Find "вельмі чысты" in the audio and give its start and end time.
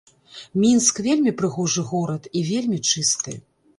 2.51-3.37